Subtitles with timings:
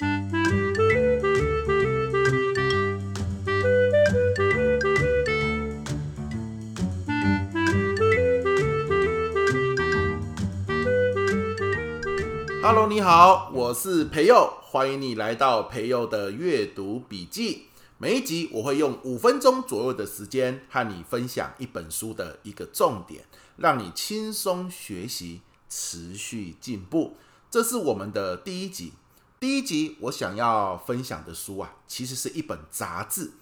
[0.00, 0.16] Hello，
[12.88, 17.66] 你好，我是培佑，欢迎你来到培佑的阅读笔记。
[17.98, 23.24] 每一集我会用五分钟左右的时间和你分享一本书的一个重点，
[23.58, 27.18] 让你轻松学习，持续进步。
[27.50, 28.94] 这是我们的第一集。
[29.40, 33.32] 第一集我想要分享的书啊，其实是一本杂志，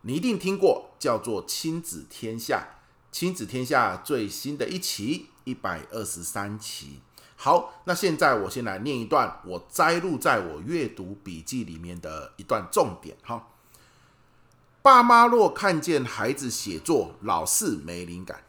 [0.00, 2.68] 你一定听过，叫做《亲子天下》。
[3.16, 7.00] 《亲子天下》最新的一期，一百二十三期。
[7.36, 13.14] 好，那现在我先来念一段我摘录在我阅读笔记里面的一段重点。
[13.22, 13.48] 哈，
[14.80, 18.44] 爸妈若看见孩子写作老是没灵感，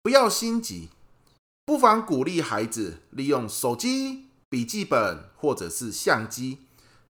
[0.00, 0.90] 不要心急，
[1.64, 4.23] 不妨鼓励孩子利用手机、
[4.54, 6.58] 笔记本或者是相机，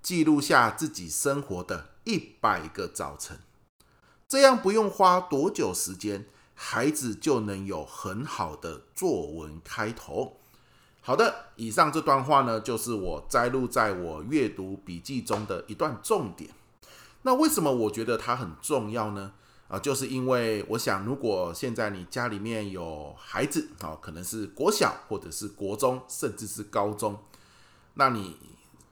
[0.03, 3.39] 记录下自己生活的一百个早晨。
[4.29, 10.37] 这样不用花多久时间，孩子就能有很好的作文开头。
[11.01, 16.51] 好的，以上这段话呢，就是我摘录在我阅读笔记中的一段重点。
[17.23, 19.33] 那为什么我觉得它很重要呢？
[19.69, 27.17] 啊，就是因为我想，如果现在你家里面有孩子啊，可能是国小或者是国中，甚至是高中，
[28.01, 28.35] 那你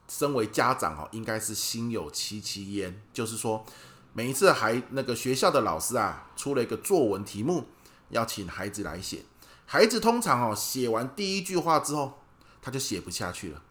[0.06, 3.02] 身为家长哦，应该是心有戚戚焉。
[3.10, 3.64] 就是说，
[4.12, 7.64] 每一次孩那个学校的老师啊，出了一个作文题目，
[8.10, 9.22] 要请孩子来写。
[9.64, 12.20] 孩子通常哦，写完第一句话之后，
[12.60, 13.62] 他就写不下去了。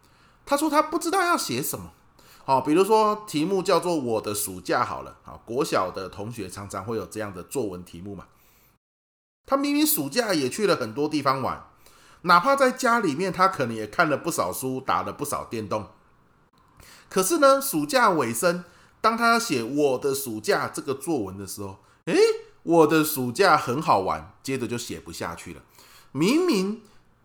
[0.44, 1.92] 他说他不知道要写什么。
[2.44, 5.18] 好，比如说题目叫做“我的暑假”好了。
[5.22, 8.26] 好，国小的同学常常会有这样的作文题目嘛。
[9.46, 11.64] 他明明暑假也去了很多地方玩，
[12.24, 15.88] 哪怕在家里面，他可能也看了不少书，打了不少电动。
[17.10, 18.64] 可是呢，暑假尾声，
[19.00, 22.18] 当他写“我的暑假”这个作文的时候，诶，
[22.64, 25.62] 我的暑假很好玩，接着就写不下去了。
[26.12, 26.82] 明明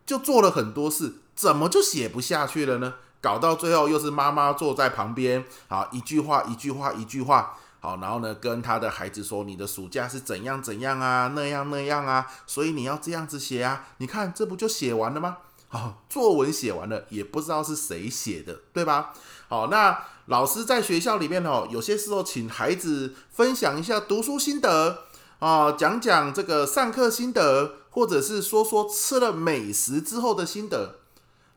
[0.07, 2.95] 就做了很多事，怎么就写不下去了呢？
[3.21, 13.89] 搞到最后又是妈妈坐在旁边，好，一句话一句话一句话，好，然后呢，跟他的孩子说：“你的暑假是怎样怎样啊，那样那样啊，所以你要这样子写啊。
[13.99, 15.39] 你看这不就写完了吗？
[15.67, 19.13] 好， 作文写完了，也不知道是谁写的，对吧？
[19.49, 25.07] 好，那老师在学校里面哦，有些时候请孩子分享一下读书心得
[25.41, 31.01] 啊，讲讲这个上课心得。”或者是说说吃了美食之后的心得，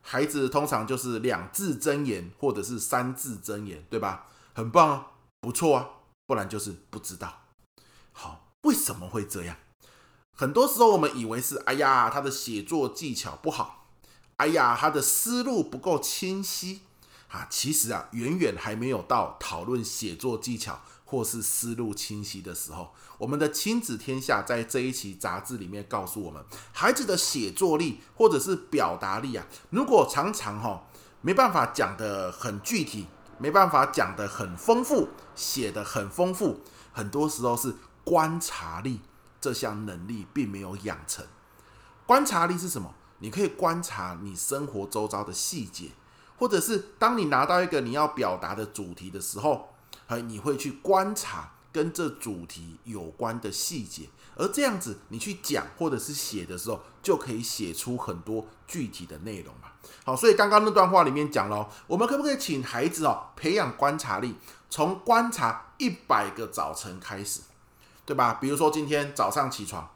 [0.02, 4.26] 孩子通常就是两字真言或者是三字真言，对吧？
[4.54, 5.06] 很棒啊，
[5.40, 5.88] 不错啊，
[6.26, 7.42] 不然就是不知道。
[8.12, 9.56] 好，为什么会这样？
[10.32, 13.88] 很多时候我们以为是，哎呀，他的写作技巧不好，
[14.36, 16.82] 哎呀，他的思路不够清晰
[17.28, 17.46] 啊。
[17.48, 20.80] 其实啊，远远还没有到讨论写作技巧。
[21.08, 30.82] 或是思路清晰的时候，我们的亲子天下在这一期杂志里面告诉我们，孩子的写作力或者是表达力啊，如果常常哈
[31.20, 33.06] 没办法讲得很具体，
[33.38, 36.60] 没办法讲的很丰富，写的很丰富，
[36.92, 37.74] 很多时候是
[38.04, 39.00] 观察力
[39.40, 41.24] 这项能力并没有养成。
[42.06, 42.94] 观察力是什么？
[43.18, 45.90] 你可以观察你生活周遭的细节，
[46.38, 49.70] 或者是当你拿到一个你要表达的主题的时候。
[50.08, 59.68] 呃你会去观察跟这主题有关的细节，而这样子你去讲或者是写的时候，就可以写出很多具体的内容嘛。
[60.02, 64.36] 好，所以刚刚那段话里面讲了，我们可不可以请孩子哦培养观察力，
[64.70, 67.42] 从观察一百个早晨开始，
[68.06, 68.38] 对吧？
[68.40, 69.90] 比如说今天早上起床，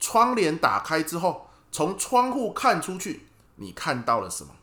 [0.00, 3.26] 窗帘打开之后，从窗户看出去，
[3.56, 4.54] 你看到了什么？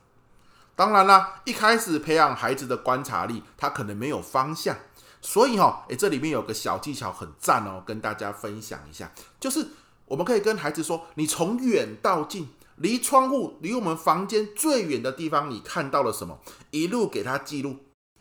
[0.74, 4.76] 当然啦，一开始培养孩子的观察力，他可能没有方向。
[5.24, 9.66] 所以哈，诶，这里面有个小技巧很赞哦，跟大家分享一下，就是
[10.04, 12.46] 我们可以跟孩子说，你从远到近，
[12.76, 16.38] 离窗户离我们房间最远的地方，你看到了什么？
[16.72, 17.76] 一路给他记录，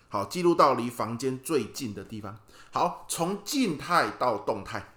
[0.07, 2.39] 好，记录到离房间最近的地方。
[2.71, 4.93] 好，从静态到动态，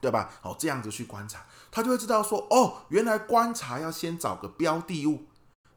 [0.00, 0.30] 对吧？
[0.40, 5.24] 好，这样子去观察，他就会知道说，哦，原来观察要先找个标的物，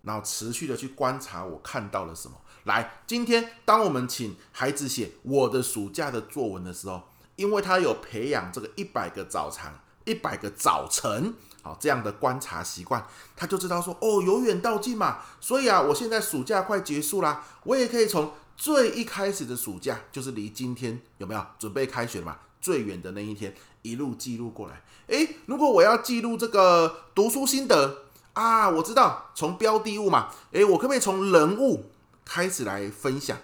[0.06, 2.38] 然后持续的去观察，我看到了什么。
[2.64, 7.02] 来，今天当我们请孩子写我的暑假的作文的时候，
[7.36, 9.72] 因为他有培养这个一百个早晨、
[10.06, 13.06] 一百个早晨，好这样的观察习惯，
[13.36, 15.20] 他就知道说，哦，由远到近嘛。
[15.42, 23.54] 所以啊，我现在暑假快结束啦，我也可以从最一开始的暑假，就是离今天有没有准备开学嘛，最远的那一天，
[23.84, 24.82] 一路记录过来。
[25.08, 28.05] 诶，如果我要记录这个读书心得
[28.36, 31.92] 啊，我知道从标的物嘛，诶，我可不可以从人物？
[32.24, 33.38] 开始来分享，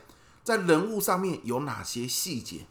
[0.43, 2.65] 在人物上面有哪些细节。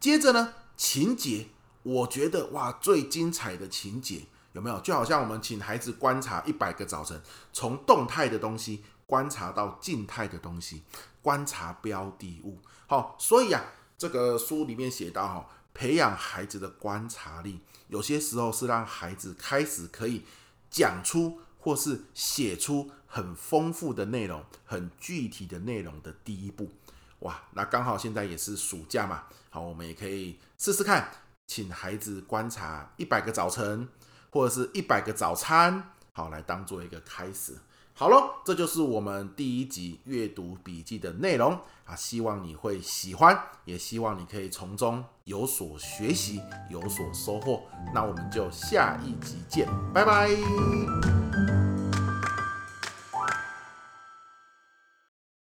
[0.00, 1.48] 接着呢，情节，
[1.84, 4.22] 我觉得哇，最精彩的情节
[4.54, 4.80] 有没有？
[4.80, 7.22] 就好像我们请孩子观察一百个早晨，
[7.52, 10.82] 从动态的东西观察到静态的东西，
[11.22, 12.58] 观察标的物。
[12.88, 13.62] 好，所以啊，
[13.96, 20.24] 这个书里面写到哈，培养孩子的观察力，有些时候是让孩子开始可以
[20.68, 26.68] 讲出或是写出很丰富的内容、很具体的内容的第一步。
[27.20, 31.08] 哇，那刚好现在也是暑假嘛，好，我们也可以试试看，
[31.46, 33.88] 请孩子观察一百个早晨，
[34.30, 37.56] 或者是一百个早餐，好，来当做一个开始。
[37.94, 41.52] 好喽，这就是我们第一集阅读笔记的内容
[41.84, 47.62] 啊，希望你会喜欢，也希望你可以从中有所学习，有所收获。
[47.94, 51.21] 那我们就下一集见，拜拜。